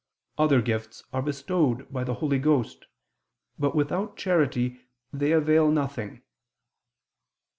[0.35, 2.87] Other gifts are bestowed by the Holy Ghost,
[3.59, 4.79] but, without charity,
[5.13, 6.23] they avail nothing."